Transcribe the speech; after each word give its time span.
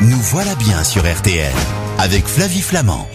Nous 0.00 0.20
voilà 0.30 0.54
bien 0.54 0.84
sur 0.84 1.02
RTL 1.02 1.52
avec 1.98 2.24
Flavie 2.24 2.62
Flamand. 2.62 3.08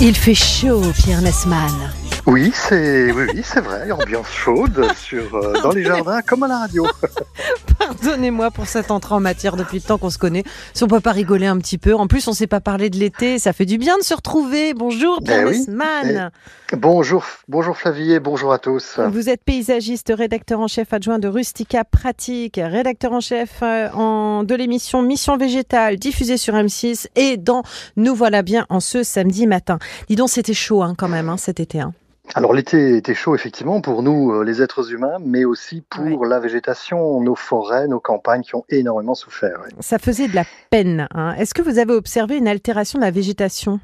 Il 0.00 0.16
fait 0.16 0.34
chaud, 0.34 0.80
Pierre 0.96 1.20
Nesman. 1.20 1.92
Oui, 2.24 2.50
c'est 2.54 3.12
oui, 3.12 3.26
oui, 3.34 3.42
c'est 3.44 3.60
vrai, 3.60 3.90
ambiance 3.90 4.30
chaude 4.30 4.86
sur 4.96 5.34
euh, 5.34 5.52
dans 5.62 5.72
les 5.72 5.84
jardins 5.84 6.22
comme 6.22 6.44
à 6.44 6.48
la 6.48 6.58
radio. 6.60 6.86
Pardonnez-moi 7.92 8.50
pour 8.50 8.66
cette 8.66 8.90
entrée 8.90 9.14
en 9.14 9.20
matière 9.20 9.56
depuis 9.56 9.78
le 9.78 9.82
temps 9.82 9.98
qu'on 9.98 10.08
se 10.08 10.16
connaît. 10.16 10.44
Si 10.72 10.82
on 10.82 10.86
peut 10.86 11.00
pas 11.00 11.12
rigoler 11.12 11.46
un 11.46 11.58
petit 11.58 11.76
peu. 11.76 11.94
En 11.94 12.06
plus, 12.06 12.26
on 12.26 12.32
s'est 12.32 12.46
pas 12.46 12.60
parlé 12.60 12.88
de 12.88 12.96
l'été, 12.96 13.38
ça 13.38 13.52
fait 13.52 13.66
du 13.66 13.76
bien 13.76 13.98
de 13.98 14.02
se 14.02 14.14
retrouver. 14.14 14.72
Bonjour 14.72 15.20
Pierre 15.22 15.44
Ben 15.44 15.50
oui. 15.50 15.58
Nesman. 15.58 16.30
Bonjour, 16.72 17.24
bonjour 17.48 17.76
Flavie 17.76 18.12
et 18.12 18.20
bonjour 18.20 18.52
à 18.52 18.58
tous. 18.58 18.98
Vous 19.10 19.28
êtes 19.28 19.44
paysagiste, 19.44 20.10
rédacteur 20.16 20.60
en 20.60 20.68
chef 20.68 20.92
adjoint 20.94 21.18
de 21.18 21.28
Rustica 21.28 21.84
Pratique, 21.84 22.58
rédacteur 22.62 23.12
en 23.12 23.20
chef 23.20 23.58
euh, 23.62 23.90
en, 23.90 24.42
de 24.42 24.54
l'émission 24.54 25.02
Mission 25.02 25.36
Végétale, 25.36 25.96
diffusée 25.96 26.38
sur 26.38 26.54
M6 26.54 27.08
et 27.14 27.36
dans 27.36 27.62
Nous 27.96 28.14
voilà 28.14 28.40
bien 28.40 28.64
en 28.70 28.80
ce 28.80 29.02
samedi 29.02 29.46
matin. 29.46 29.78
Dis 30.08 30.16
donc, 30.16 30.30
c'était 30.30 30.54
chaud 30.54 30.82
hein, 30.82 30.94
quand 30.96 31.08
même 31.08 31.28
hein, 31.28 31.36
cet 31.36 31.60
été. 31.60 31.80
Hein. 31.80 31.92
Alors 32.34 32.54
l'été 32.54 32.96
était 32.96 33.14
chaud 33.14 33.34
effectivement 33.34 33.82
pour 33.82 34.02
nous 34.02 34.32
euh, 34.32 34.42
les 34.42 34.62
êtres 34.62 34.90
humains, 34.90 35.18
mais 35.20 35.44
aussi 35.44 35.82
pour 35.90 36.24
la 36.24 36.40
végétation, 36.40 37.20
nos 37.20 37.34
forêts, 37.34 37.86
nos 37.88 38.00
campagnes 38.00 38.40
qui 38.40 38.54
ont 38.54 38.64
énormément 38.70 39.14
souffert. 39.14 39.58
Ça 39.80 39.98
faisait 39.98 40.28
de 40.28 40.34
la 40.34 40.44
peine. 40.70 41.08
hein. 41.14 41.34
Est-ce 41.38 41.52
que 41.52 41.60
vous 41.60 41.78
avez 41.78 41.92
observé 41.92 42.38
une 42.38 42.48
altération 42.48 42.98
de 42.98 43.04
la 43.04 43.10
végétation? 43.10 43.80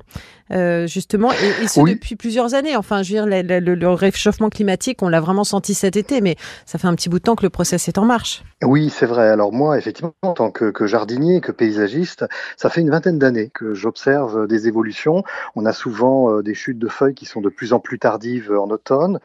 Euh, 0.52 0.86
justement, 0.86 1.30
et, 1.32 1.64
et 1.64 1.68
ce 1.68 1.80
Oui. 1.80 1.94
depuis 1.94 2.16
plusieurs 2.16 2.54
années. 2.54 2.76
Enfin, 2.76 3.02
je 3.02 3.14
veux 3.14 3.26
dire, 3.26 3.42
le, 3.44 3.74
le- 3.74 3.88
réchauffement 3.92 4.48
climatique, 4.48 5.02
on 5.02 5.08
l'a 5.08 5.20
vraiment 5.20 5.44
senti 5.44 5.74
cet 5.74 5.96
été, 5.96 6.20
mais 6.20 6.36
ça 6.66 6.78
fait 6.78 6.86
un 6.86 6.94
petit 6.94 7.08
bout 7.08 7.18
de 7.18 7.24
temps 7.24 7.36
que 7.36 7.42
le 7.44 7.50
process 7.50 7.88
est 7.88 7.98
en 7.98 8.04
marche. 8.04 8.42
Oui, 8.62 8.90
c'est 8.90 9.06
vrai. 9.06 9.28
Alors 9.28 9.52
moi, 9.52 9.78
effectivement, 9.78 10.14
en 10.22 10.34
tant 10.34 10.50
que, 10.50 10.70
que 10.70 10.86
jardinier, 10.86 11.40
que 11.40 11.52
paysagiste, 11.52 12.24
ça 12.56 12.70
fait 12.70 12.80
une 12.80 12.90
vingtaine 12.90 13.18
d'années 13.18 13.50
que 13.52 13.74
j'observe 13.74 14.46
des 14.46 14.68
évolutions. 14.68 15.22
On 15.56 15.64
a 15.66 15.72
souvent 15.72 16.32
euh, 16.32 16.42
des 16.42 16.54
chutes 16.54 16.78
de 16.78 16.88
feuilles 16.88 17.14
qui 17.14 17.26
sont 17.26 17.40
de 17.40 17.48
plus 17.48 17.72
en 17.72 17.80
plus 17.80 17.98
tardives 17.98 18.52
en 18.52 18.68
automne. 18.70 19.20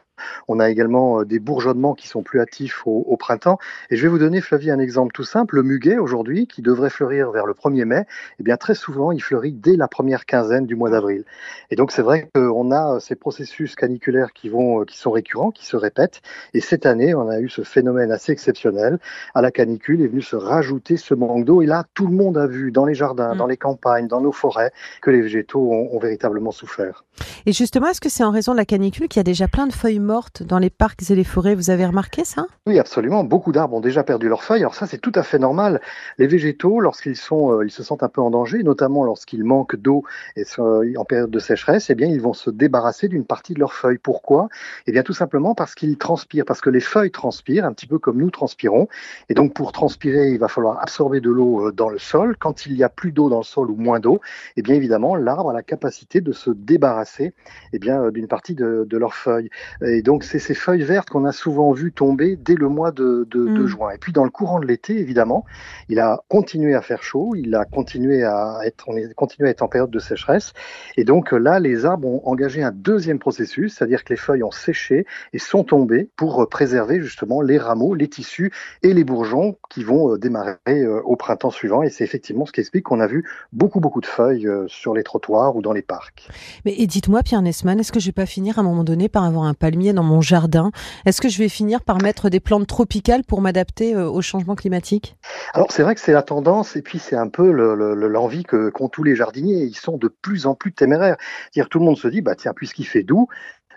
On 0.48 0.60
a 0.60 0.70
également 0.70 1.20
euh, 1.20 1.24
des 1.24 1.38
bourgeonnements 1.38 1.94
qui 1.94 2.08
sont 2.08 2.22
plus 2.22 2.40
hâtifs 2.40 2.86
au, 2.86 3.04
au 3.06 3.16
printemps. 3.16 3.58
Et 3.90 3.96
je 3.96 4.02
vais 4.02 4.08
vous 4.08 4.18
donner, 4.18 4.40
Flavie, 4.40 4.70
un 4.70 4.78
exemple 4.78 5.12
tout 5.12 5.24
simple. 5.24 5.56
Le 5.56 5.62
muguet, 5.62 5.98
aujourd'hui, 5.98 6.46
qui 6.46 6.62
devrait 6.62 6.90
fleurir 6.90 7.30
vers 7.30 7.46
le 7.46 7.54
1er 7.54 7.84
mai, 7.84 8.04
eh 8.38 8.42
bien, 8.42 8.56
très 8.56 8.74
souvent, 8.74 9.12
il 9.12 9.22
fleurit 9.22 9.52
dès 9.52 9.76
la 9.76 9.88
première 9.88 10.26
quinzaine 10.26 10.66
du 10.66 10.76
mois 10.76 10.90
d'avril. 10.90 11.24
Et 11.70 11.76
donc, 11.76 11.92
c'est 11.92 12.02
vrai 12.02 12.28
qu'on 12.34 12.70
a 12.70 12.94
euh, 12.94 13.00
ces 13.00 13.16
processus 13.16 13.74
caniculaires 13.74 14.32
qui 14.32 14.48
vont, 14.48 14.80
euh, 14.80 14.84
qui 14.84 14.98
sont 14.98 15.10
récurrents, 15.10 15.50
qui 15.50 15.66
se 15.66 15.76
répètent. 15.76 16.22
Et 16.54 16.60
cette 16.60 16.86
année, 16.86 17.14
on 17.14 17.28
a 17.28 17.40
eu 17.40 17.48
ce 17.48 17.62
phénomène 17.62 18.10
assez 18.10 18.32
exceptionnel. 18.32 18.98
À 19.34 19.42
la 19.42 19.50
canicule 19.50 20.02
est 20.02 20.08
venu 20.08 20.22
se 20.22 20.36
rajouter 20.36 20.96
ce 20.96 21.14
manque 21.14 21.44
d'eau. 21.44 21.62
Et 21.62 21.66
là, 21.66 21.84
tout 21.94 22.06
le 22.06 22.14
monde 22.14 22.38
a 22.38 22.46
vu 22.46 22.72
dans 22.72 22.84
les 22.84 22.94
jardins, 22.94 23.34
Mm. 23.34 23.38
dans 23.38 23.46
les 23.46 23.56
campagnes, 23.56 24.08
dans 24.08 24.20
nos 24.20 24.32
forêts, 24.32 24.72
que 25.02 25.10
les 25.10 25.20
végétaux 25.20 25.72
ont, 25.72 25.94
ont 25.94 25.98
véritablement 25.98 26.50
souffert. 26.50 27.04
Et 27.46 27.52
justement, 27.52 27.88
est-ce 27.88 28.00
que 28.00 28.08
c'est 28.08 28.24
en 28.24 28.30
raison 28.30 28.52
de 28.52 28.56
la 28.56 28.64
canicule 28.64 29.08
qu'il 29.08 29.20
y 29.20 29.20
a 29.20 29.24
déjà 29.24 29.48
plein 29.48 29.66
de 29.66 29.72
feuilles 29.72 30.00
mortes 30.04 30.42
dans 30.42 30.58
les 30.58 30.70
parcs 30.70 31.10
et 31.10 31.14
les 31.14 31.24
forêts 31.24 31.54
Vous 31.54 31.70
avez 31.70 31.86
remarqué 31.86 32.24
ça? 32.24 32.46
Oui, 32.66 32.78
absolument. 32.78 33.24
Beaucoup 33.24 33.50
d'arbres 33.50 33.76
ont 33.76 33.80
déjà 33.80 34.04
perdu 34.04 34.28
leurs 34.28 34.44
feuilles. 34.44 34.60
Alors 34.60 34.74
ça, 34.74 34.86
c'est 34.86 34.98
tout 34.98 35.12
à 35.14 35.22
fait 35.22 35.38
normal. 35.38 35.80
Les 36.18 36.26
végétaux, 36.26 36.80
lorsqu'ils 36.80 37.16
sont, 37.16 37.52
euh, 37.52 37.64
ils 37.64 37.70
se 37.70 37.82
sentent 37.82 38.02
un 38.02 38.08
peu 38.08 38.20
en 38.20 38.30
danger, 38.30 38.62
notamment 38.62 39.04
lorsqu'ils 39.04 39.44
manquent 39.44 39.76
d'eau 39.76 40.04
et 40.36 40.44
euh, 40.58 40.92
en 40.96 41.04
période 41.04 41.30
de 41.30 41.38
sécheresse, 41.38 41.90
eh 41.90 41.94
bien, 41.94 42.08
ils 42.08 42.20
vont 42.20 42.32
se 42.32 42.50
débarrasser 42.50 43.08
d'une 43.08 43.24
partie 43.24 43.54
de 43.54 43.58
leurs 43.58 43.72
feuilles. 43.72 43.98
Pourquoi? 43.98 44.48
Eh 44.86 44.92
bien, 44.92 45.02
tout 45.02 45.12
simplement 45.12 45.54
parce 45.54 45.74
qu'ils 45.74 45.96
transpirent, 45.96 46.44
parce 46.44 46.60
que 46.60 46.70
les 46.70 46.80
feuilles 46.80 47.10
transpirent, 47.10 47.64
un 47.64 47.72
petit 47.72 47.86
peu 47.86 47.98
comme 47.98 48.18
nous 48.18 48.30
transpirons. 48.30 48.88
Et 49.28 49.34
donc, 49.34 49.54
pour 49.54 49.72
transpirer, 49.72 50.30
il 50.30 50.38
va 50.38 50.48
falloir 50.48 50.80
absorber 50.80 51.20
de 51.20 51.30
l'eau 51.30 51.68
euh, 51.68 51.72
dans 51.72 51.88
le 51.88 51.98
sol. 51.98 52.36
Quand 52.38 52.66
il 52.66 52.76
y 52.76 52.84
a 52.84 52.88
plus 52.88 53.12
d'eau 53.12 53.30
dans 53.30 53.38
le 53.38 53.44
sol 53.44 53.70
ou 53.70 53.76
moins 53.76 54.00
d'eau, 54.00 54.20
eh 54.56 54.62
bien, 54.62 54.74
évidemment, 54.74 55.16
l'arbre 55.16 55.50
a 55.50 55.52
la 55.52 55.62
capacité 55.62 56.20
de 56.20 56.32
se 56.32 56.50
débarrasser, 56.50 57.34
eh 57.72 57.78
bien, 57.78 58.10
d'une 58.10 58.28
partie 58.28 58.54
de, 58.54 58.86
leurs 58.96 59.14
feuilles. 59.14 59.50
Donc, 60.02 60.24
c'est 60.24 60.38
ces 60.38 60.54
feuilles 60.54 60.82
vertes 60.82 61.10
qu'on 61.10 61.24
a 61.24 61.32
souvent 61.32 61.72
vu 61.72 61.92
tomber 61.92 62.36
dès 62.36 62.54
le 62.54 62.68
mois 62.68 62.90
de, 62.92 63.26
de, 63.30 63.46
de 63.48 63.62
Mm. 63.62 63.66
juin. 63.66 63.90
Et 63.90 63.98
puis, 63.98 64.12
dans 64.12 64.24
le 64.24 64.30
courant 64.30 64.60
de 64.60 64.66
l'été, 64.66 64.98
évidemment, 64.98 65.44
il 65.88 66.00
a 66.00 66.22
continué 66.28 66.74
à 66.74 66.82
faire 66.82 67.02
chaud, 67.02 67.34
il 67.36 67.54
a 67.54 67.64
continué 67.64 68.24
à 68.24 68.60
être, 68.64 68.84
on 68.88 68.96
est 68.96 69.12
continué 69.14 69.48
à 69.48 69.50
être 69.50 69.62
en 69.62 69.68
période 69.68 69.90
de 69.90 69.98
sécheresse. 69.98 70.52
Et 70.96 71.04
donc, 71.04 71.32
là, 71.32 71.60
les 71.60 71.84
arbres 71.84 72.08
ont 72.08 72.22
engagé 72.24 72.62
un 72.62 72.72
deuxième 72.72 73.18
processus, 73.18 73.74
c'est-à-dire 73.74 74.04
que 74.04 74.12
les 74.12 74.16
feuilles 74.16 74.42
ont 74.42 74.50
séché 74.50 75.06
et 75.32 75.38
sont 75.38 75.64
tombées 75.64 76.08
pour 76.16 76.42
euh, 76.42 76.46
préserver 76.46 77.00
justement 77.00 77.40
les 77.40 77.58
rameaux, 77.58 77.94
les 77.94 78.08
tissus 78.08 78.52
et 78.82 78.94
les 78.94 79.04
bourgeons 79.04 79.56
qui 79.70 79.84
vont 79.84 80.12
euh, 80.12 80.18
démarrer 80.18 80.56
euh, 80.68 81.00
au 81.04 81.16
printemps 81.16 81.50
suivant. 81.50 81.82
Et 81.82 81.90
c'est 81.90 82.04
effectivement 82.04 82.46
ce 82.46 82.52
qui 82.52 82.60
explique 82.60 82.84
qu'on 82.84 83.00
a 83.00 83.06
vu 83.06 83.28
beaucoup, 83.52 83.80
beaucoup 83.80 84.00
de 84.00 84.06
feuilles 84.06 84.48
sur 84.66 84.94
les 84.94 85.02
trottoirs 85.02 85.56
ou 85.56 85.62
dans 85.62 85.72
les 85.72 85.82
parcs. 85.82 86.28
Mais 86.64 86.74
et 86.78 86.86
dites-moi, 86.86 87.22
Pierre 87.22 87.42
Nesman, 87.42 87.78
est-ce 87.78 87.92
que 87.92 88.00
je 88.00 88.06
vais 88.06 88.12
pas 88.12 88.26
finir 88.26 88.58
à 88.58 88.62
un 88.62 88.64
moment 88.64 88.84
donné 88.84 89.08
par 89.08 89.24
avoir 89.24 89.44
un 89.44 89.54
palmier 89.54 89.83
dans 89.92 90.02
mon 90.02 90.20
jardin 90.20 90.70
Est-ce 91.06 91.20
que 91.20 91.28
je 91.28 91.38
vais 91.38 91.48
finir 91.48 91.82
par 91.82 91.98
mettre 92.00 92.28
des 92.30 92.40
plantes 92.40 92.66
tropicales 92.66 93.24
pour 93.24 93.40
m'adapter 93.40 93.94
euh, 93.94 94.08
au 94.08 94.22
changement 94.22 94.54
climatique? 94.54 95.16
Alors 95.52 95.70
c'est 95.70 95.82
vrai 95.82 95.94
que 95.94 96.00
c'est 96.00 96.12
la 96.12 96.22
tendance 96.22 96.76
et 96.76 96.82
puis 96.82 96.98
c'est 96.98 97.16
un 97.16 97.28
peu 97.28 97.50
le- 97.52 97.74
le- 97.74 97.94
le- 97.94 98.08
l'envie 98.08 98.44
qu'ont 98.44 98.88
tous 98.88 99.02
les 99.02 99.14
jardiniers. 99.16 99.64
Ils 99.64 99.76
sont 99.76 99.96
de 99.96 100.08
plus 100.08 100.46
en 100.46 100.54
plus 100.54 100.72
téméraires. 100.72 101.16
C'est-à-dire 101.52 101.68
tout 101.68 101.78
le 101.78 101.84
monde 101.84 101.98
se 101.98 102.08
dit 102.08 102.22
bah 102.22 102.34
tiens 102.34 102.52
puisqu'il 102.54 102.84
fait 102.86 103.02
doux, 103.02 103.28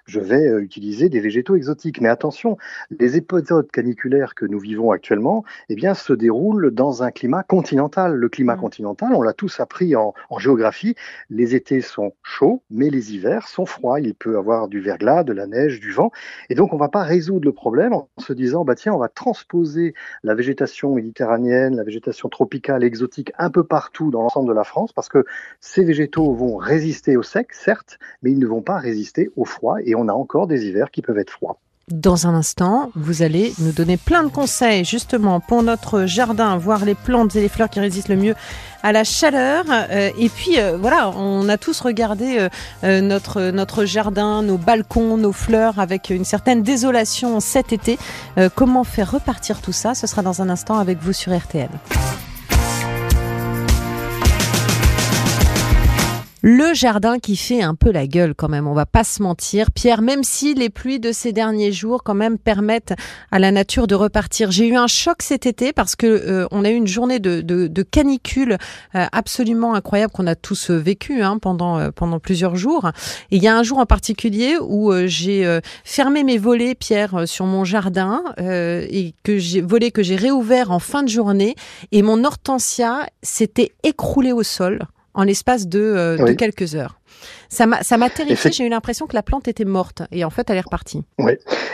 je 0.08 0.20
vais 0.20 0.48
euh, 0.48 0.62
utiliser 0.62 1.10
des 1.10 1.20
végétaux 1.20 1.56
exotiques. 1.56 2.02
Mais 2.02 2.10
attention, 2.10 2.58
les 2.90 3.18
épisodes 3.18 3.70
caniculaires 3.72 4.36
que 4.36 4.46
nous 4.46 4.60
vivons 4.60 4.92
actuellement, 4.92 5.44
eh 5.70 5.76
bien 5.76 5.94
se 5.94 6.14
déroulent 6.14 6.72
dans 6.72 7.04
un 7.04 7.12
climat 7.12 7.44
continental. 7.44 8.16
Le 8.16 8.30
climat 8.30 8.56
Mm. 8.56 8.60
continental, 8.60 9.14
on 9.14 9.22
l'a 9.22 9.34
tous 9.34 9.60
appris 9.60 9.96
en, 9.96 10.14
en 10.30 10.40
géographie. 10.40 10.96
Les 11.30 11.56
étés 11.56 11.82
sont 11.82 12.14
chauds, 12.24 12.64
mais 12.70 12.90
les 12.90 13.14
hivers 13.14 13.48
sont 13.48 13.66
froids. 13.66 14.00
Il 14.00 14.14
peut 14.16 14.34
y 14.34 14.36
avoir 14.36 14.68
du 14.68 14.80
verglas, 14.80 15.24
de 15.24 15.34
la 15.34 15.48
neige, 15.48 15.80
du 15.80 15.92
vent. 15.92 16.12
Et 16.50 16.56
donc 16.56 16.74
on 16.74 16.78
va 16.78 16.90
pas 16.90 17.04
résoudre 17.04 17.46
le 17.46 17.54
problème 17.54 17.94
en 17.94 18.08
se 18.18 18.34
disant 18.34 18.66
bah 18.66 18.76
tiens 18.76 18.94
on 18.94 18.98
va 18.98 19.10
transposer 19.10 19.94
la 20.24 20.36
végétation 20.36 20.94
méditerranéenne, 20.96 21.76
la 21.76 21.84
végétation 21.84 22.30
tropicale, 22.30 22.84
exotique, 22.84 23.32
un 23.38 23.50
peu 23.50 23.64
partout 23.64 24.12
dans 24.12 24.22
l'ensemble 24.22 24.50
de 24.50 24.54
la 24.54 24.64
France, 24.64 24.94
parce 24.94 25.10
que 25.10 25.26
ces 25.60 25.84
végétaux 25.84 26.34
vont 26.34 26.58
résister 26.58 27.18
au 27.18 27.24
sec, 27.24 27.54
certes, 27.54 28.00
mais 28.22 28.32
ils 28.32 28.40
ne 28.40 28.48
vont 28.48 28.62
pas 28.62 28.78
résister 28.78 29.30
au 29.36 29.46
froid, 29.46 29.78
et 29.84 29.96
on 29.98 30.08
a 30.08 30.14
encore 30.14 30.48
des 30.48 30.66
hivers 30.68 30.92
qui 30.92 31.02
peuvent 31.02 31.18
être 31.18 31.32
froids. 31.32 31.60
Dans 31.90 32.28
un 32.28 32.34
instant, 32.34 32.92
vous 32.96 33.22
allez 33.22 33.54
nous 33.60 33.72
donner 33.72 33.96
plein 33.96 34.24
de 34.24 34.28
conseils 34.28 34.84
justement 34.84 35.40
pour 35.40 35.64
notre 35.64 36.06
jardin, 36.06 36.58
voir 36.58 36.84
les 36.84 36.96
plantes 36.96 37.38
et 37.38 37.40
les 37.40 37.48
fleurs 37.48 37.70
qui 37.70 37.80
résistent 37.80 38.10
le 38.10 38.18
mieux 38.18 38.36
à 38.84 38.92
la 38.92 39.06
chaleur. 39.06 39.64
Euh, 39.70 40.10
et 40.20 40.28
puis 40.28 40.60
euh, 40.60 40.76
voilà, 40.78 41.10
on 41.12 41.48
a 41.48 41.58
tous 41.58 41.80
regardé 41.80 42.50
euh, 42.84 43.00
notre 43.00 43.52
notre 43.52 43.86
jardin, 43.86 44.42
nos 44.44 44.58
balcons, 44.58 45.16
nos 45.16 45.32
fleurs 45.32 45.80
avec 45.80 46.10
une 46.10 46.26
certaine 46.26 46.62
désolation 46.62 47.40
cet 47.40 47.72
été. 47.72 47.98
Comment 48.56 48.84
faire 48.84 49.10
repartir 49.10 49.62
tout 49.62 49.72
ça? 49.72 49.96
Ce 49.96 50.08
sera 50.08 50.22
dans 50.22 50.42
un 50.42 50.50
instant 50.50 50.78
avec 50.80 50.98
vous 51.02 51.14
sur 51.14 51.34
RTL. 51.34 51.70
Le 56.44 56.76
jardin 56.76 57.18
qui 57.18 57.36
fait 57.36 57.64
un 57.64 57.74
peu 57.74 57.92
la 57.92 58.06
gueule 58.06 58.36
quand 58.36 58.48
même, 58.48 58.68
on 58.68 58.74
va 58.74 58.86
pas 58.86 59.04
se 59.04 59.24
mentir. 59.24 59.72
Pierre, 59.72 60.04
même 60.04 60.24
si 60.24 60.54
les 60.54 60.70
pluies 60.70 61.00
de 61.00 61.12
ces 61.12 61.34
derniers 61.34 61.72
jours 61.72 62.04
quand 62.04 62.14
même 62.14 62.38
permettent 62.38 62.94
à 63.32 63.40
la 63.40 63.52
nature 63.52 63.88
de 63.88 63.96
repartir. 63.96 64.52
J'ai 64.52 64.68
eu 64.68 64.76
un 64.76 64.86
choc 64.86 65.24
cet 65.24 65.48
été 65.48 65.74
parce 65.74 65.96
que 65.96 66.06
euh, 66.06 66.48
on 66.52 66.64
a 66.64 66.70
eu 66.70 66.76
une 66.76 66.86
journée 66.86 67.18
de, 67.18 67.42
de, 67.42 67.66
de 67.66 67.84
canicule 67.84 68.58
euh, 68.94 69.06
absolument 69.12 69.74
incroyable 69.74 70.14
qu'on 70.14 70.28
a 70.28 70.36
tous 70.36 70.70
euh, 70.70 70.78
vécu 70.78 71.24
hein, 71.24 71.40
pendant 71.40 71.80
euh, 71.80 71.90
pendant 71.90 72.20
plusieurs 72.20 72.56
jours. 72.56 72.92
Et 73.32 73.38
il 73.38 73.44
y 73.44 73.48
a 73.48 73.58
un 73.58 73.64
jour 73.64 73.80
en 73.80 73.88
particulier 73.88 74.58
où 74.62 74.92
euh, 74.92 75.08
j'ai 75.08 75.44
euh, 75.44 75.60
fermé 75.84 76.24
mes 76.24 76.38
volets, 76.38 76.76
Pierre, 76.76 77.28
sur 77.28 77.46
mon 77.46 77.64
jardin 77.64 78.24
et 78.38 79.16
que 79.24 79.38
j'ai 79.40 79.62
volets 79.62 79.92
que 79.92 80.04
j'ai 80.04 80.16
réouvert 80.16 80.72
en 80.72 80.80
fin 80.80 81.02
de 81.02 81.10
journée 81.10 81.56
et 81.92 82.04
mon 82.04 82.24
hortensia 82.24 83.08
s'était 83.24 83.72
écroulé 83.84 84.32
au 84.32 84.44
sol 84.44 84.88
en 85.18 85.24
l'espace 85.24 85.68
de, 85.68 85.80
euh, 85.80 86.18
de 86.18 86.34
quelques 86.34 86.76
heures. 86.76 87.00
Ça 87.50 87.66
m'a 87.66 87.84
ça 87.84 87.98
m'a 87.98 88.10
terrifié. 88.10 88.52
J'ai 88.52 88.66
eu 88.66 88.70
l'impression 88.70 89.08
que 89.08 89.16
la 89.16 89.24
plante 89.24 89.48
était 89.48 89.66
morte 89.66 90.04
et 90.12 90.24
en 90.26 90.30
fait 90.30 90.50
elle 90.50 90.58
est 90.58 90.62
repartie. 90.62 91.04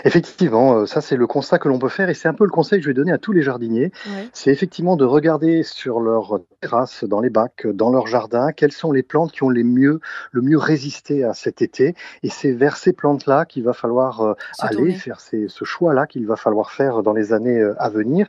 Effectivement, 0.06 0.74
euh, 0.80 0.86
ça 0.86 1.02
c'est 1.02 1.16
le 1.16 1.28
constat 1.28 1.60
que 1.60 1.68
l'on 1.70 1.80
peut 1.80 1.90
faire, 1.90 2.10
et 2.10 2.14
c'est 2.14 2.28
un 2.28 2.34
peu 2.34 2.44
le 2.44 2.50
conseil 2.52 2.80
que 2.80 2.84
je 2.84 2.90
vais 2.90 2.94
donner 2.94 3.12
à 3.12 3.18
tous 3.18 3.32
les 3.32 3.42
jardiniers. 3.42 3.92
c'est 4.34 4.52
effectivement 4.52 4.96
de 4.98 5.06
regarder 5.06 5.64
sur 5.64 6.00
leur 6.00 6.40
terrasse, 6.62 7.04
dans 7.04 7.22
les 7.22 7.30
bacs, 7.30 7.66
dans 7.68 7.90
leur 7.90 8.08
jardin, 8.08 8.52
quelles 8.52 8.72
sont 8.72 8.92
les 8.92 9.04
plantes 9.04 9.32
qui 9.32 9.44
ont 9.44 9.50
les 9.50 9.64
mieux, 9.64 10.00
le 10.32 10.42
mieux 10.42 10.58
résisté 10.58 11.24
à 11.24 11.34
cet 11.34 11.62
été. 11.62 11.96
Et 12.24 12.30
c'est 12.30 12.52
vers 12.52 12.78
ces 12.78 12.94
plantes-là 12.94 13.46
qu'il 13.46 13.64
va 13.64 13.74
falloir 13.74 14.22
euh, 14.22 14.34
Se 14.60 14.66
aller, 14.66 14.76
tourner. 14.76 14.94
faire 14.96 15.20
ces- 15.20 15.48
ce 15.48 15.66
choix-là 15.66 16.08
qu'il 16.08 16.26
va 16.28 16.36
falloir 16.36 16.72
faire 16.72 17.04
dans 17.04 17.14
les 17.14 17.32
années 17.34 17.60
euh, 17.60 17.74
à 17.80 17.90
venir. 17.90 18.28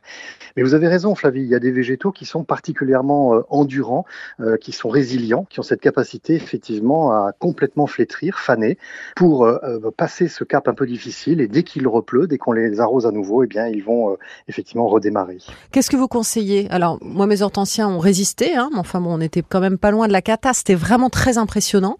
Mais 0.55 0.63
vous 0.63 0.73
avez 0.73 0.87
raison, 0.87 1.15
Flavie, 1.15 1.41
il 1.41 1.47
y 1.47 1.55
a 1.55 1.59
des 1.59 1.71
végétaux 1.71 2.11
qui 2.11 2.25
sont 2.25 2.43
particulièrement 2.43 3.41
endurants, 3.49 4.05
qui 4.61 4.71
sont 4.71 4.89
résilients, 4.89 5.45
qui 5.49 5.59
ont 5.59 5.63
cette 5.63 5.81
capacité 5.81 6.35
effectivement 6.35 6.94
à 7.11 7.31
complètement 7.37 7.87
flétrir, 7.87 8.39
faner, 8.39 8.77
pour 9.15 9.47
passer 9.97 10.27
ce 10.27 10.43
cap 10.43 10.67
un 10.67 10.73
peu 10.73 10.85
difficile. 10.85 11.41
Et 11.41 11.47
dès 11.47 11.63
qu'il 11.63 11.87
repleut, 11.87 12.27
dès 12.27 12.37
qu'on 12.37 12.51
les 12.51 12.79
arrose 12.79 13.05
à 13.05 13.11
nouveau, 13.11 13.43
eh 13.43 13.47
bien, 13.47 13.67
ils 13.67 13.83
vont 13.83 14.17
effectivement 14.47 14.87
redémarrer. 14.87 15.37
Qu'est-ce 15.71 15.89
que 15.89 15.97
vous 15.97 16.07
conseillez? 16.07 16.67
Alors, 16.71 16.97
moi, 17.01 17.27
mes 17.27 17.41
hortensias 17.41 17.87
ont 17.87 17.99
résisté, 17.99 18.55
hein, 18.55 18.69
mais 18.73 18.79
enfin 18.79 19.01
bon, 19.01 19.13
on 19.13 19.21
était 19.21 19.43
quand 19.47 19.59
même 19.59 19.77
pas 19.77 19.91
loin 19.91 20.07
de 20.07 20.13
la 20.13 20.21
cata. 20.21 20.53
C'était 20.53 20.75
vraiment 20.75 21.09
très 21.09 21.37
impressionnant. 21.37 21.97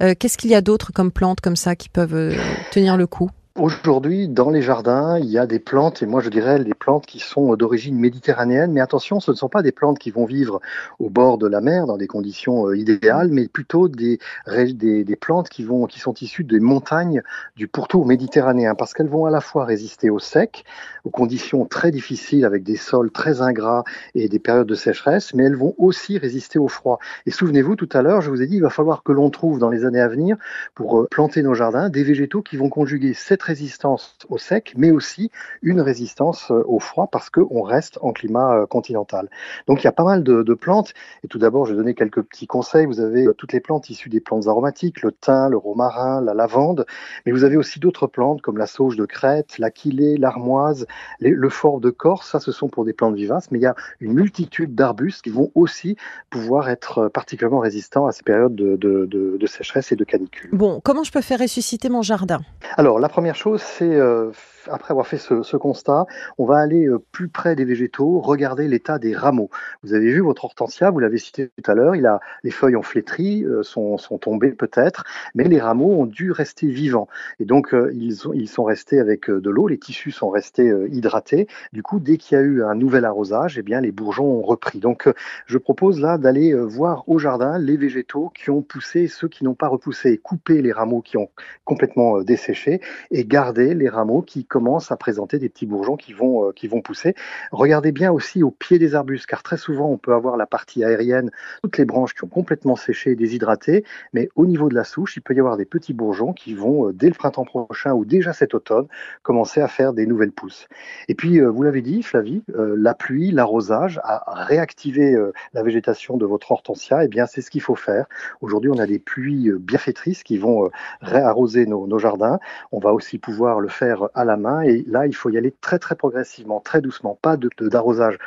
Qu'est-ce 0.00 0.38
qu'il 0.38 0.50
y 0.50 0.54
a 0.54 0.60
d'autre 0.60 0.92
comme 0.92 1.12
plantes 1.12 1.40
comme 1.40 1.56
ça 1.56 1.76
qui 1.76 1.88
peuvent 1.88 2.34
tenir 2.72 2.96
le 2.96 3.06
coup? 3.06 3.30
Aujourd'hui, 3.58 4.28
dans 4.28 4.50
les 4.50 4.62
jardins, 4.62 5.18
il 5.18 5.28
y 5.28 5.36
a 5.36 5.44
des 5.44 5.58
plantes, 5.58 6.00
et 6.00 6.06
moi 6.06 6.20
je 6.20 6.28
dirais 6.28 6.62
des 6.62 6.74
plantes 6.74 7.06
qui 7.06 7.18
sont 7.18 7.56
d'origine 7.56 7.98
méditerranéenne, 7.98 8.70
mais 8.70 8.80
attention, 8.80 9.18
ce 9.18 9.32
ne 9.32 9.36
sont 9.36 9.48
pas 9.48 9.62
des 9.62 9.72
plantes 9.72 9.98
qui 9.98 10.12
vont 10.12 10.26
vivre 10.26 10.60
au 11.00 11.10
bord 11.10 11.38
de 11.38 11.48
la 11.48 11.60
mer 11.60 11.86
dans 11.86 11.96
des 11.96 12.06
conditions 12.06 12.68
euh, 12.68 12.76
idéales, 12.76 13.30
mais 13.32 13.48
plutôt 13.48 13.88
des, 13.88 14.20
des, 14.46 15.16
plantes 15.16 15.48
qui, 15.48 15.64
vont, 15.64 15.86
qui 15.86 15.98
sont 15.98 16.14
issues 16.20 16.44
des 16.44 16.60
montagnes 16.60 17.20
du 17.56 17.66
pourtour 17.66 18.06
méditerranéen, 18.06 18.76
parce 18.76 18.94
qu'elles 18.94 19.08
vont 19.08 19.24
à 19.24 19.30
la 19.30 19.40
fois 19.40 19.64
résister 19.64 20.08
au 20.08 20.20
sec, 20.20 20.64
aux 21.02 21.10
conditions 21.10 21.64
très 21.64 21.90
difficiles 21.90 22.44
avec 22.44 22.62
des 22.62 22.76
sols 22.76 23.10
très 23.10 23.40
ingrats 23.40 23.82
et 24.14 24.28
des 24.28 24.38
périodes 24.38 24.68
de 24.68 24.76
sécheresse, 24.76 25.34
mais 25.34 25.42
elles 25.42 25.56
vont 25.56 25.74
aussi 25.78 26.16
résister 26.16 26.60
au 26.60 26.68
froid. 26.68 27.00
Et 27.26 27.32
souvenez-vous, 27.32 27.74
tout 27.74 27.88
à 27.92 28.02
l'heure, 28.02 28.20
je 28.20 28.30
vous 28.30 28.40
ai 28.40 28.46
dit, 28.46 28.56
il 28.56 28.62
va 28.62 28.70
falloir 28.70 29.02
que 29.02 29.10
l'on 29.10 29.30
trouve 29.30 29.58
dans 29.58 29.68
les 29.68 29.84
années 29.84 30.00
à 30.00 30.06
venir, 30.06 30.36
pour 30.76 31.00
euh, 31.00 31.08
planter 31.10 31.42
nos 31.42 31.54
jardins, 31.54 31.88
des 31.88 32.04
végétaux 32.04 32.42
qui 32.42 32.56
vont 32.56 32.68
conjuguer 32.68 33.14
cette 33.14 33.47
résistance 33.48 34.16
au 34.28 34.38
sec, 34.38 34.74
mais 34.76 34.90
aussi 34.90 35.30
une 35.62 35.80
résistance 35.80 36.50
euh, 36.50 36.62
au 36.66 36.78
froid 36.78 37.08
parce 37.10 37.30
qu'on 37.30 37.62
reste 37.62 37.98
en 38.02 38.12
climat 38.12 38.54
euh, 38.54 38.66
continental. 38.66 39.28
Donc 39.66 39.80
il 39.80 39.84
y 39.84 39.88
a 39.88 39.92
pas 39.92 40.04
mal 40.04 40.22
de, 40.22 40.54
plantes. 40.54 40.92
Et 41.24 41.28
tout 41.28 41.38
d'abord, 41.38 41.66
je 41.66 41.72
vais 41.72 41.78
donner 41.78 41.94
quelques 41.94 42.22
petits 42.22 42.46
conseils. 42.46 42.86
Vous 42.86 43.00
avez 43.00 43.26
euh, 43.26 43.32
toutes 43.32 43.52
les 43.52 43.60
plantes 43.60 43.90
issues 43.90 44.08
des 44.08 44.20
plantes 44.20 44.46
aromatiques, 44.46 45.02
le 45.02 45.12
thym, 45.12 45.50
le 45.50 45.56
romarin, 45.56 46.20
la 46.20 46.34
lavande, 46.34 46.86
mais 47.24 47.32
vous 47.32 47.44
avez 47.44 47.56
aussi 47.56 47.80
d'autres 47.80 48.06
plantes 48.06 48.42
comme 48.42 48.58
la 48.58 48.66
sauge 48.66 48.96
de 48.96 49.06
Crète, 49.06 49.58
l'aquilée, 49.58 50.16
l'armoise, 50.16 50.86
le 51.20 51.48
fort 51.48 51.80
de 51.80 51.90
Corse. 51.90 52.30
Ça, 52.30 52.40
ce 52.40 52.52
sont 52.52 52.68
pour 52.68 52.84
des 52.84 52.92
plantes 52.92 53.14
vivaces, 53.14 53.50
mais 53.50 53.58
il 53.58 53.62
y 53.62 53.66
a 53.66 53.74
une 54.00 54.12
multitude 54.12 54.74
d'arbustes 54.74 55.22
qui 55.22 55.30
vont 55.30 55.50
aussi 55.54 55.96
pouvoir 56.30 56.68
être 56.68 57.08
particulièrement 57.08 57.60
résistants 57.60 58.06
à 58.06 58.12
ces 58.12 58.22
périodes 58.22 58.54
de, 58.54 58.76
de 58.76 59.46
sécheresse 59.46 59.90
et 59.92 59.96
de 59.96 60.04
canicule. 60.04 60.50
Bon, 60.52 60.80
comment 60.84 61.04
je 61.04 61.12
peux 61.12 61.20
faire 61.20 61.38
ressusciter 61.38 61.88
mon 61.88 62.02
jardin? 62.02 62.40
Alors, 62.76 62.98
la 62.98 63.08
première 63.08 63.36
chose, 63.38 63.62
c'est 63.62 63.84
euh, 63.84 64.30
après 64.70 64.92
avoir 64.92 65.06
fait 65.06 65.18
ce, 65.18 65.56
constat, 65.56 66.06
on 66.38 66.44
va 66.44 66.58
aller 66.58 66.86
euh, 66.86 66.98
plus 67.12 67.28
près 67.28 67.56
des 67.56 67.64
végétaux, 67.64 68.20
regarder 68.20 68.68
l'état 68.68 68.98
des 68.98 69.14
rameaux. 69.14 69.50
Vous 69.82 69.94
avez 69.94 70.12
vu 70.12 70.20
votre 70.20 70.44
hortensia, 70.44 70.90
vous 70.90 71.00
l'avez 71.00 71.18
cité 71.18 71.48
tout 71.48 71.70
à 71.70 71.74
l'heure, 71.74 71.94
les 72.42 72.50
feuilles 72.50 72.76
ont 72.76 72.82
flétri, 72.82 73.44
euh, 73.44 73.62
sont, 73.62 73.98
sont 73.98 74.18
tombées 74.18 74.52
peut-être, 74.52 75.04
mais 75.34 75.44
les 75.44 75.60
rameaux 75.60 76.00
ont 76.00 76.06
dû 76.06 76.32
rester 76.32 76.66
vivants. 76.68 77.08
Et 77.40 77.44
donc 77.44 77.74
ils, 77.92 78.28
ont, 78.28 78.32
ils 78.32 78.48
sont 78.48 78.64
restés 78.64 79.00
avec 79.00 79.30
de 79.30 79.50
l'eau, 79.50 79.68
les 79.68 79.78
tissus 79.78 80.12
sont 80.12 80.30
restés 80.30 80.72
hydratés. 80.90 81.48
Du 81.72 81.82
coup, 81.82 82.00
dès 82.00 82.16
qu'il 82.16 82.36
y 82.36 82.40
a 82.40 82.44
eu 82.44 82.62
un 82.62 82.74
nouvel 82.74 83.04
arrosage, 83.04 83.58
eh 83.58 83.62
bien 83.62 83.80
les 83.80 83.92
bourgeons 83.92 84.26
ont 84.26 84.42
repris. 84.42 84.78
Donc 84.78 85.08
je 85.46 85.58
propose 85.58 86.00
là 86.00 86.18
d'aller 86.18 86.54
voir 86.54 87.08
au 87.08 87.18
jardin 87.18 87.58
les 87.58 87.76
végétaux 87.76 88.30
qui 88.34 88.50
ont 88.50 88.62
poussé, 88.62 89.08
ceux 89.08 89.28
qui 89.28 89.44
n'ont 89.44 89.54
pas 89.54 89.68
repoussé, 89.68 90.18
couper 90.18 90.62
les 90.62 90.72
rameaux 90.72 91.00
qui 91.00 91.16
ont 91.16 91.30
complètement 91.64 92.22
desséché 92.22 92.80
et 93.10 93.24
garder 93.24 93.74
les 93.74 93.88
rameaux 93.88 94.22
qui 94.22 94.44
commencent 94.58 94.90
à 94.90 94.96
présenter 94.96 95.38
des 95.38 95.48
petits 95.48 95.66
bourgeons 95.66 95.96
qui 95.96 96.12
vont, 96.12 96.48
euh, 96.48 96.52
qui 96.52 96.66
vont 96.66 96.80
pousser. 96.80 97.14
Regardez 97.52 97.92
bien 97.92 98.10
aussi 98.10 98.42
au 98.42 98.50
pied 98.50 98.80
des 98.80 98.96
arbustes, 98.96 99.26
car 99.26 99.44
très 99.44 99.56
souvent 99.56 99.88
on 99.88 99.98
peut 99.98 100.14
avoir 100.14 100.36
la 100.36 100.46
partie 100.46 100.82
aérienne, 100.82 101.30
toutes 101.62 101.78
les 101.78 101.84
branches 101.84 102.12
qui 102.12 102.24
ont 102.24 102.28
complètement 102.28 102.74
séché 102.74 103.12
et 103.12 103.14
déshydraté, 103.14 103.84
mais 104.12 104.28
au 104.34 104.46
niveau 104.46 104.68
de 104.68 104.74
la 104.74 104.82
souche, 104.82 105.16
il 105.16 105.20
peut 105.20 105.32
y 105.32 105.38
avoir 105.38 105.56
des 105.56 105.64
petits 105.64 105.92
bourgeons 105.92 106.32
qui 106.32 106.54
vont, 106.54 106.88
euh, 106.88 106.92
dès 106.92 107.06
le 107.06 107.14
printemps 107.14 107.44
prochain 107.44 107.92
ou 107.92 108.04
déjà 108.04 108.32
cet 108.32 108.52
automne, 108.52 108.88
commencer 109.22 109.60
à 109.60 109.68
faire 109.68 109.92
des 109.92 110.06
nouvelles 110.06 110.32
pousses. 110.32 110.66
Et 111.06 111.14
puis, 111.14 111.38
euh, 111.38 111.46
vous 111.48 111.62
l'avez 111.62 111.82
dit, 111.82 112.02
Flavie, 112.02 112.42
la 112.48 112.94
pluie, 112.94 113.30
l'arrosage 113.30 114.00
a 114.02 114.44
réactivé 114.44 115.16
la 115.54 115.62
végétation 115.62 116.16
de 116.16 116.26
votre 116.26 116.50
hortensia, 116.50 117.04
eh 117.04 117.08
bien 117.08 117.26
c'est 117.26 117.42
ce 117.42 117.50
qu'il 117.50 117.60
faut 117.60 117.76
faire. 117.76 118.06
Aujourd'hui, 118.40 118.70
on 118.70 118.78
a 118.78 118.86
des 118.86 118.98
pluies 118.98 119.52
bienfaitrices 119.52 120.24
qui 120.24 120.38
vont 120.38 120.70
réarroser 121.00 121.66
nos, 121.66 121.86
nos 121.86 121.98
jardins. 121.98 122.40
On 122.72 122.80
va 122.80 122.92
aussi 122.92 123.18
pouvoir 123.18 123.60
le 123.60 123.68
faire 123.68 124.08
à 124.14 124.24
la 124.24 124.36
main. 124.36 124.47
Et 124.64 124.84
là, 124.88 125.06
il 125.06 125.14
faut 125.14 125.30
y 125.30 125.38
aller 125.38 125.54
très 125.60 125.78
très 125.78 125.94
progressivement, 125.94 126.60
très 126.60 126.80
doucement, 126.80 127.18
pas 127.20 127.36
de 127.36 127.48
d'arrosage 127.60 128.18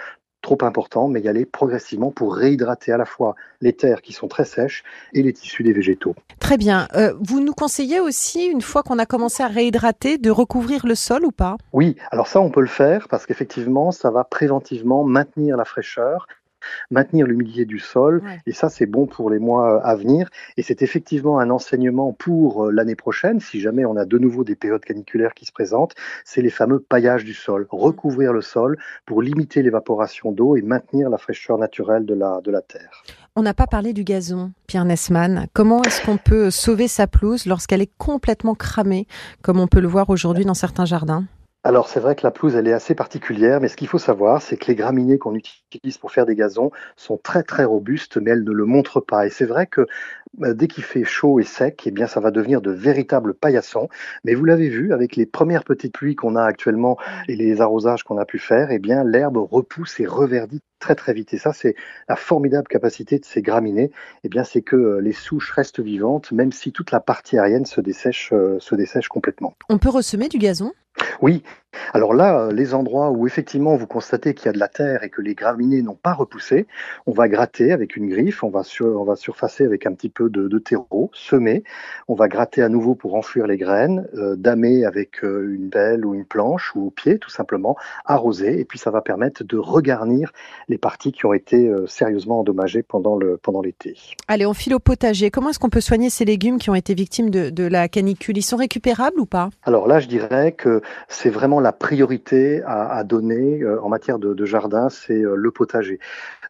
trop 0.41 0.57
important, 0.61 1.07
mais 1.07 1.21
y 1.21 1.27
aller 1.27 1.45
progressivement 1.45 2.11
pour 2.11 2.35
réhydrater 2.35 2.91
à 2.91 2.97
la 2.97 3.05
fois 3.05 3.35
les 3.61 3.73
terres 3.73 4.01
qui 4.01 4.11
sont 4.11 4.27
très 4.27 4.45
sèches 4.45 4.83
et 5.13 5.21
les 5.21 5.33
tissus 5.33 5.63
des 5.63 5.73
végétaux. 5.73 6.15
Très 6.39 6.57
bien. 6.57 6.87
Euh, 6.95 7.13
vous 7.19 7.39
nous 7.39 7.53
conseillez 7.53 7.99
aussi, 7.99 8.45
une 8.45 8.61
fois 8.61 8.81
qu'on 8.83 8.97
a 8.97 9.05
commencé 9.05 9.43
à 9.43 9.47
réhydrater, 9.47 10.17
de 10.17 10.31
recouvrir 10.31 10.87
le 10.87 10.95
sol 10.95 11.25
ou 11.25 11.31
pas? 11.31 11.57
Oui, 11.73 11.95
alors 12.11 12.27
ça 12.27 12.41
on 12.41 12.49
peut 12.49 12.61
le 12.61 12.67
faire 12.67 13.07
parce 13.07 13.25
qu'effectivement 13.25 13.91
ça 13.91 14.09
va 14.09 14.23
préventivement 14.23 15.03
maintenir 15.03 15.57
la 15.57 15.65
fraîcheur 15.65 16.27
maintenir 16.89 17.27
l'humidité 17.27 17.65
du 17.65 17.79
sol. 17.79 18.21
Et 18.45 18.51
ça, 18.51 18.69
c'est 18.69 18.85
bon 18.85 19.05
pour 19.05 19.29
les 19.29 19.39
mois 19.39 19.75
euh, 19.75 19.79
à 19.83 19.95
venir. 19.95 20.29
Et 20.57 20.63
c'est 20.63 20.81
effectivement 20.81 21.39
un 21.39 21.49
enseignement 21.49 22.13
pour 22.13 22.65
euh, 22.65 22.71
l'année 22.71 22.95
prochaine, 22.95 23.39
si 23.39 23.59
jamais 23.59 23.85
on 23.85 23.95
a 23.95 24.05
de 24.05 24.17
nouveau 24.17 24.43
des 24.43 24.55
périodes 24.55 24.83
caniculaires 24.83 25.33
qui 25.33 25.45
se 25.45 25.51
présentent, 25.51 25.95
c'est 26.25 26.41
les 26.41 26.49
fameux 26.49 26.79
paillages 26.79 27.25
du 27.25 27.33
sol. 27.33 27.67
Recouvrir 27.69 28.33
le 28.33 28.41
sol 28.41 28.77
pour 29.05 29.21
limiter 29.21 29.61
l'évaporation 29.61 30.31
d'eau 30.31 30.55
et 30.55 30.61
maintenir 30.61 31.09
la 31.09 31.17
fraîcheur 31.17 31.57
naturelle 31.57 32.05
de 32.05 32.13
la, 32.13 32.41
de 32.41 32.51
la 32.51 32.61
terre. 32.61 33.03
On 33.35 33.43
n'a 33.43 33.53
pas 33.53 33.67
parlé 33.67 33.93
du 33.93 34.03
gazon, 34.03 34.51
Pierre 34.67 34.85
Nessman. 34.85 35.47
Comment 35.53 35.81
est-ce 35.83 36.05
qu'on 36.05 36.17
peut 36.17 36.49
sauver 36.49 36.87
sa 36.87 37.07
pelouse 37.07 37.45
lorsqu'elle 37.45 37.81
est 37.81 37.91
complètement 37.97 38.55
cramée, 38.55 39.07
comme 39.41 39.59
on 39.59 39.67
peut 39.67 39.79
le 39.79 39.87
voir 39.87 40.09
aujourd'hui 40.09 40.45
dans 40.45 40.53
certains 40.53 40.85
jardins? 40.85 41.25
Alors 41.63 41.89
c'est 41.89 41.99
vrai 41.99 42.15
que 42.15 42.23
la 42.23 42.31
pelouse 42.31 42.55
elle 42.55 42.67
est 42.67 42.73
assez 42.73 42.95
particulière, 42.95 43.61
mais 43.61 43.67
ce 43.67 43.77
qu'il 43.77 43.87
faut 43.87 43.99
savoir, 43.99 44.41
c'est 44.41 44.57
que 44.57 44.65
les 44.65 44.75
graminées 44.75 45.19
qu'on 45.19 45.35
utilise 45.35 45.97
pour 45.99 46.11
faire 46.11 46.25
des 46.25 46.35
gazons 46.35 46.71
sont 46.95 47.17
très 47.17 47.43
très 47.43 47.65
robustes, 47.65 48.17
mais 48.17 48.31
elles 48.31 48.43
ne 48.43 48.51
le 48.51 48.65
montrent 48.65 48.99
pas. 48.99 49.27
Et 49.27 49.29
c'est 49.29 49.45
vrai 49.45 49.67
que 49.67 49.85
bah, 50.37 50.53
dès 50.53 50.67
qu'il 50.67 50.83
fait 50.83 51.03
chaud 51.03 51.39
et 51.39 51.43
sec, 51.43 51.83
eh 51.85 51.91
bien 51.91 52.07
ça 52.07 52.19
va 52.19 52.31
devenir 52.31 52.61
de 52.61 52.71
véritables 52.71 53.35
paillassons. 53.35 53.89
Mais 54.23 54.33
vous 54.33 54.45
l'avez 54.45 54.69
vu, 54.69 54.91
avec 54.91 55.15
les 55.15 55.27
premières 55.27 55.63
petites 55.63 55.93
pluies 55.93 56.15
qu'on 56.15 56.35
a 56.35 56.43
actuellement 56.43 56.97
et 57.27 57.35
les 57.35 57.61
arrosages 57.61 58.03
qu'on 58.03 58.17
a 58.17 58.25
pu 58.25 58.39
faire, 58.39 58.71
eh 58.71 58.79
bien 58.79 59.03
l'herbe 59.03 59.37
repousse 59.37 59.99
et 59.99 60.07
reverdit 60.07 60.61
très 60.79 60.95
très 60.95 61.13
vite. 61.13 61.33
Et 61.33 61.37
ça, 61.37 61.53
c'est 61.53 61.75
la 62.09 62.15
formidable 62.15 62.67
capacité 62.67 63.19
de 63.19 63.25
ces 63.25 63.43
graminées. 63.43 63.91
Eh 64.23 64.29
bien, 64.29 64.43
c'est 64.43 64.63
que 64.63 64.75
euh, 64.75 64.99
les 64.99 65.13
souches 65.13 65.51
restent 65.51 65.79
vivantes, 65.79 66.31
même 66.31 66.51
si 66.51 66.71
toute 66.71 66.91
la 66.91 66.99
partie 66.99 67.37
aérienne 67.37 67.65
se 67.65 67.79
dessèche, 67.81 68.33
euh, 68.33 68.57
se 68.59 68.73
dessèche 68.73 69.07
complètement. 69.07 69.53
On 69.69 69.77
peut 69.77 69.89
ressemer 69.89 70.27
du 70.27 70.39
gazon? 70.39 70.71
Oui. 71.21 71.43
Alors 71.93 72.13
là, 72.13 72.39
euh, 72.39 72.51
les 72.51 72.73
endroits 72.73 73.11
où 73.11 73.27
effectivement 73.27 73.75
vous 73.75 73.87
constatez 73.87 74.33
qu'il 74.33 74.47
y 74.47 74.49
a 74.49 74.53
de 74.53 74.59
la 74.59 74.67
terre 74.67 75.03
et 75.03 75.09
que 75.09 75.21
les 75.21 75.35
graminées 75.35 75.81
n'ont 75.81 75.95
pas 75.95 76.13
repoussé, 76.13 76.67
on 77.05 77.11
va 77.11 77.27
gratter 77.27 77.71
avec 77.71 77.95
une 77.95 78.09
griffe, 78.09 78.43
on 78.43 78.49
va, 78.49 78.61
on 78.81 79.03
va 79.03 79.15
surfacer 79.15 79.65
avec 79.65 79.85
un 79.85 79.93
petit 79.93 80.09
peu 80.09 80.29
de, 80.29 80.59
terreau, 80.59 81.09
semer, 81.13 81.63
on 82.07 82.13
va 82.13 82.27
gratter 82.27 82.61
à 82.61 82.69
nouveau 82.69 82.93
pour 82.93 83.15
enfouir 83.15 83.47
les 83.47 83.57
graines, 83.57 84.07
euh, 84.15 84.35
damer 84.35 84.85
avec 84.85 85.23
euh, 85.23 85.55
une 85.55 85.69
belle 85.69 86.05
ou 86.05 86.13
une 86.13 86.25
planche 86.25 86.75
ou 86.75 86.87
au 86.87 86.89
pied 86.91 87.19
tout 87.19 87.29
simplement, 87.29 87.75
arroser, 88.05 88.59
et 88.59 88.65
puis 88.65 88.77
ça 88.77 88.91
va 88.91 89.01
permettre 89.01 89.43
de 89.43 89.57
regarnir 89.57 90.31
les 90.67 90.77
parties 90.77 91.11
qui 91.11 91.25
ont 91.25 91.33
été 91.33 91.71
sérieusement 91.87 92.39
endommagées 92.39 92.83
pendant 92.83 93.15
le 93.15 93.37
pendant 93.37 93.61
l'été. 93.61 93.97
Allez, 94.27 94.45
on 94.45 94.53
file 94.53 94.75
au 94.75 94.79
potager. 94.79 95.31
Comment 95.31 95.49
est-ce 95.49 95.59
qu'on 95.59 95.69
peut 95.69 95.81
soigner 95.81 96.09
ces 96.09 96.25
légumes 96.25 96.59
qui 96.59 96.69
ont 96.69 96.75
été 96.75 96.93
victimes 96.93 97.29
de, 97.29 97.49
de 97.49 97.63
la 97.63 97.87
canicule? 97.87 98.37
Ils 98.37 98.43
sont 98.43 98.57
récupérables 98.57 99.19
ou 99.19 99.25
pas? 99.25 99.49
Alors 99.63 99.87
là, 99.87 99.99
je 99.99 100.07
dirais 100.07 100.51
que 100.51 100.81
c'est 101.07 101.29
vraiment 101.29 101.60
la 101.61 101.71
priorité 101.71 102.61
à, 102.65 103.03
donner 103.03 103.61
euh, 103.61 103.81
en 103.81 103.89
matière 103.89 104.19
de, 104.19 104.45
jardin, 104.45 104.89
c'est 104.89 105.23
euh, 105.23 105.35
le 105.35 105.51
potager. 105.51 105.99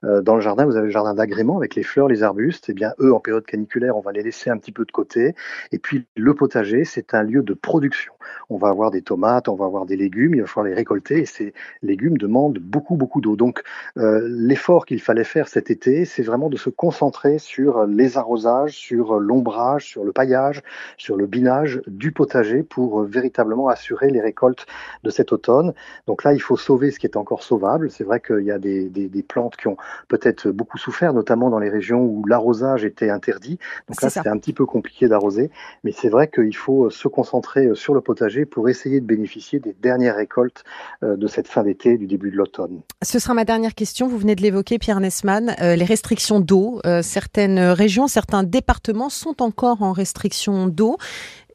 Euh, 0.03 0.21
dans 0.21 0.35
le 0.35 0.41
jardin, 0.41 0.65
vous 0.65 0.75
avez 0.75 0.87
le 0.87 0.91
jardin 0.91 1.13
d'agrément 1.13 1.57
avec 1.57 1.75
les 1.75 1.83
fleurs, 1.83 2.07
les 2.07 2.23
arbustes. 2.23 2.65
Eh 2.69 2.73
bien, 2.73 2.93
eux, 2.99 3.13
en 3.13 3.19
période 3.19 3.45
caniculaire, 3.45 3.97
on 3.97 4.01
va 4.01 4.11
les 4.11 4.23
laisser 4.23 4.49
un 4.49 4.57
petit 4.57 4.71
peu 4.71 4.85
de 4.85 4.91
côté. 4.91 5.35
Et 5.71 5.79
puis, 5.79 6.05
le 6.15 6.33
potager, 6.33 6.85
c'est 6.85 7.13
un 7.13 7.23
lieu 7.23 7.43
de 7.43 7.53
production. 7.53 8.13
On 8.49 8.57
va 8.57 8.69
avoir 8.69 8.91
des 8.91 9.01
tomates, 9.01 9.47
on 9.47 9.55
va 9.55 9.65
avoir 9.65 9.85
des 9.85 9.97
légumes, 9.97 10.35
il 10.35 10.41
va 10.41 10.47
falloir 10.47 10.69
les 10.69 10.75
récolter. 10.75 11.19
Et 11.19 11.25
ces 11.25 11.53
légumes 11.81 12.17
demandent 12.17 12.59
beaucoup, 12.59 12.95
beaucoup 12.95 13.21
d'eau. 13.21 13.35
Donc, 13.35 13.61
l'effort 13.95 14.85
qu'il 14.85 15.01
fallait 15.01 15.23
faire 15.23 15.47
cet 15.47 15.71
été, 15.71 16.05
c'est 16.05 16.23
vraiment 16.23 16.49
de 16.49 16.57
se 16.57 16.69
concentrer 16.69 17.37
sur 17.37 17.85
les 17.85 18.17
arrosages, 18.17 18.73
sur 18.73 19.19
l'ombrage, 19.19 19.85
sur 19.85 20.03
le 20.03 20.11
paillage, 20.11 20.61
sur 20.97 21.17
le 21.17 21.27
binage 21.27 21.81
du 21.87 22.11
potager 22.11 22.63
pour 22.63 23.03
véritablement 23.03 23.67
assurer 23.67 24.09
les 24.09 24.21
récoltes 24.21 24.65
de 25.03 25.09
cet 25.09 25.31
automne. 25.31 25.73
Donc 26.07 26.23
là, 26.23 26.33
il 26.33 26.41
faut 26.41 26.57
sauver 26.57 26.91
ce 26.91 26.99
qui 26.99 27.07
est 27.07 27.17
encore 27.17 27.43
sauvable. 27.43 27.89
C'est 27.89 28.03
vrai 28.03 28.19
qu'il 28.19 28.43
y 28.43 28.51
a 28.51 28.59
des, 28.59 28.89
des, 28.89 29.07
des, 29.07 29.23
plantes 29.23 29.55
qui 29.55 29.67
ont 29.67 29.77
peut-être 30.07 30.49
beaucoup 30.49 30.77
souffert, 30.77 31.13
notamment 31.13 31.49
dans 31.49 31.59
les 31.59 31.69
régions 31.69 32.03
où 32.03 32.25
l'arrosage 32.25 32.85
était 32.85 33.09
interdit. 33.09 33.59
Donc 33.87 34.01
là, 34.01 34.09
c'était 34.09 34.29
un 34.29 34.37
petit 34.37 34.53
peu 34.53 34.65
compliqué 34.65 35.07
d'arroser. 35.07 35.51
Mais 35.83 35.91
c'est 35.91 36.09
vrai 36.09 36.29
qu'il 36.29 36.55
faut 36.55 36.89
se 36.89 37.07
concentrer 37.07 37.69
sur 37.73 37.93
le 37.93 38.01
potager 38.01 38.45
pour 38.45 38.69
essayer 38.69 38.99
de 38.99 39.05
bénéficier 39.05 39.59
des 39.59 39.75
dernières 39.81 40.15
récoltes 40.15 40.63
de 41.01 41.27
cette 41.27 41.47
fin 41.47 41.63
d'été, 41.63 41.97
du 41.97 42.07
début 42.07 42.31
de 42.31 42.37
l'automne. 42.37 42.81
Ce 43.01 43.19
sera 43.19 43.33
ma 43.33 43.45
dernière 43.45 43.75
question. 43.75 44.07
Vous 44.07 44.17
venez 44.17 44.35
de 44.35 44.41
l'évoquer, 44.41 44.79
Pierre 44.79 44.99
Nesman. 44.99 45.55
Euh, 45.61 45.75
les 45.75 45.85
restrictions 45.85 46.39
d'eau. 46.39 46.79
Euh, 46.85 47.01
certaines 47.01 47.59
régions, 47.59 48.07
certains 48.07 48.43
départements 48.43 49.09
sont 49.09 49.41
encore 49.41 49.81
en 49.81 49.91
restriction 49.91 50.67
d'eau. 50.67 50.97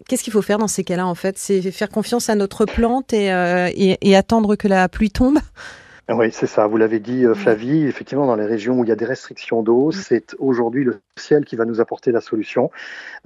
Qu'est-ce 0.09 0.23
qu'il 0.23 0.33
faut 0.33 0.43
faire 0.43 0.59
dans 0.59 0.69
ces 0.69 0.85
cas-là, 0.85 1.07
en 1.07 1.15
fait? 1.15 1.39
C'est 1.39 1.61
faire 1.71 1.89
confiance 1.89 2.29
à 2.29 2.35
notre 2.35 2.65
plante 2.65 3.13
et, 3.13 3.33
euh, 3.33 3.69
et, 3.75 3.99
et 4.03 4.17
attendre 4.17 4.55
que 4.57 4.69
la 4.69 4.89
pluie 4.89 5.11
tombe? 5.11 5.39
Oui, 6.09 6.31
c'est 6.31 6.47
ça. 6.47 6.67
Vous 6.69 6.77
l'avez 6.77 7.01
dit, 7.01 7.25
Flavie. 7.35 7.85
Effectivement, 7.85 8.27
dans 8.27 8.37
les 8.37 8.47
régions 8.47 8.79
où 8.79 8.85
il 8.85 8.89
y 8.89 8.93
a 8.93 8.97
des 8.97 9.05
restrictions 9.05 9.63
d'eau, 9.63 9.91
c'est 9.91 10.37
aujourd'hui 10.39 10.85
le 10.85 11.01
ciel 11.19 11.45
qui 11.45 11.57
va 11.57 11.65
nous 11.65 11.81
apporter 11.81 12.13
la 12.13 12.21
solution 12.21 12.71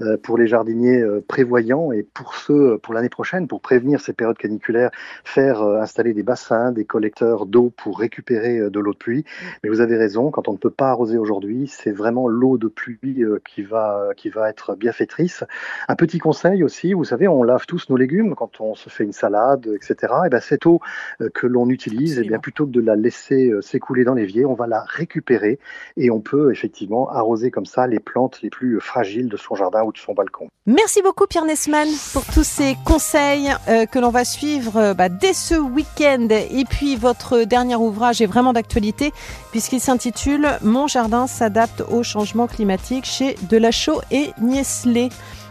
euh, 0.00 0.16
pour 0.16 0.38
les 0.38 0.46
jardiniers 0.46 1.00
euh, 1.00 1.24
prévoyants 1.26 1.92
et 1.92 2.02
pour 2.02 2.34
ceux 2.34 2.78
pour 2.78 2.94
l'année 2.94 3.08
prochaine, 3.08 3.48
pour 3.48 3.60
prévenir 3.60 4.00
ces 4.00 4.12
périodes 4.12 4.38
caniculaires, 4.38 4.90
faire 5.24 5.62
euh, 5.62 5.80
installer 5.80 6.14
des 6.14 6.22
bassins, 6.22 6.72
des 6.72 6.84
collecteurs 6.84 7.46
d'eau 7.46 7.72
pour 7.76 7.98
récupérer 7.98 8.70
de 8.70 8.80
l'eau 8.80 8.92
de 8.92 8.98
pluie. 8.98 9.24
Mais 9.62 9.70
vous 9.70 9.80
avez 9.80 9.96
raison, 9.96 10.30
quand 10.30 10.48
on 10.48 10.52
ne 10.52 10.58
peut 10.58 10.70
pas 10.70 10.90
arroser 10.90 11.18
aujourd'hui, 11.18 11.66
c'est 11.66 11.92
vraiment 11.92 12.28
l'eau 12.28 12.58
de 12.58 12.68
pluie 12.68 13.24
qui 13.46 13.62
va 13.62 14.10
qui 14.16 14.30
va 14.30 14.48
être 14.48 14.74
bienfaitrice. 14.76 15.44
Un 15.88 15.96
petit 15.96 16.18
conseil 16.18 16.62
aussi, 16.62 16.92
vous 16.92 17.04
savez, 17.04 17.28
on 17.28 17.42
lave 17.42 17.66
tous 17.66 17.88
nos 17.90 17.96
légumes 17.96 18.34
quand 18.34 18.60
on 18.60 18.74
se 18.74 18.88
fait 18.88 19.04
une 19.04 19.12
salade, 19.12 19.68
etc. 19.74 20.14
Et 20.26 20.28
bien 20.28 20.40
cette 20.40 20.66
eau 20.66 20.80
que 21.34 21.46
l'on 21.46 21.68
utilise, 21.68 22.18
et 22.18 22.22
eh 22.24 22.28
bien 22.28 22.38
plutôt 22.38 22.66
de 22.70 22.80
la 22.80 22.96
laisser 22.96 23.50
euh, 23.50 23.60
s'écouler 23.60 24.04
dans 24.04 24.14
l'évier, 24.14 24.44
on 24.46 24.54
va 24.54 24.66
la 24.66 24.84
récupérer 24.86 25.58
et 25.96 26.10
on 26.10 26.20
peut 26.20 26.50
effectivement 26.52 27.10
arroser 27.10 27.50
comme 27.50 27.66
ça 27.66 27.86
les 27.86 28.00
plantes 28.00 28.40
les 28.42 28.50
plus 28.50 28.80
fragiles 28.80 29.28
de 29.28 29.36
son 29.36 29.54
jardin 29.54 29.82
ou 29.82 29.92
de 29.92 29.98
son 29.98 30.14
balcon. 30.14 30.48
Merci 30.66 31.02
beaucoup 31.02 31.26
Pierre 31.26 31.44
Nesman 31.44 31.88
pour 32.12 32.24
tous 32.26 32.44
ces 32.44 32.76
conseils 32.84 33.50
euh, 33.68 33.86
que 33.86 33.98
l'on 33.98 34.10
va 34.10 34.24
suivre 34.24 34.76
euh, 34.76 34.94
bah, 34.94 35.08
dès 35.08 35.32
ce 35.32 35.54
week-end. 35.54 36.28
Et 36.30 36.64
puis 36.64 36.96
votre 36.96 37.44
dernier 37.44 37.76
ouvrage 37.76 38.20
est 38.20 38.26
vraiment 38.26 38.52
d'actualité 38.52 39.12
puisqu'il 39.50 39.80
s'intitule 39.80 40.46
Mon 40.62 40.86
jardin 40.86 41.26
s'adapte 41.26 41.82
au 41.90 42.02
changement 42.02 42.46
climatique 42.46 43.04
chez 43.04 43.34
Delachaux 43.48 44.00
et 44.10 44.30
Niesley. 44.40 45.08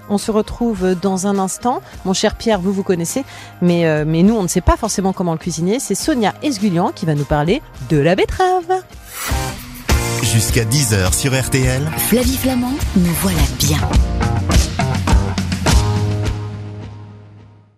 On 0.10 0.18
se 0.18 0.32
retrouve 0.32 0.96
dans 0.96 1.28
un 1.28 1.38
instant. 1.38 1.82
Mon 2.06 2.14
cher 2.14 2.36
Pierre, 2.36 2.60
vous 2.60 2.74
vous 2.74 2.84
connaissez, 2.84 3.24
mais, 3.62 3.86
euh, 3.86 4.04
mais 4.08 4.24
nous, 4.24 4.36
on 4.36 4.44
ne 4.44 4.48
sait 4.48 4.62
pas 4.62 4.78
forcément 4.78 5.14
comment 5.14 5.34
le 5.34 5.38
cuisiner. 5.38 5.80
C'est 5.80 5.96
Sonia 5.96 6.34
Esgulian 6.42 6.92
qui 6.94 7.06
va 7.06 7.16
nous 7.16 7.26
parler 7.26 7.62
de 7.90 7.98
la 7.98 8.16
betterave. 8.16 8.84
Jusqu'à 10.24 10.64
10h 10.66 11.14
sur 11.14 11.40
RTL. 11.40 11.82
Flavie 11.98 12.38
Flamand, 12.38 12.74
nous 12.98 13.14
voilà 13.22 13.40
bien. 13.60 13.80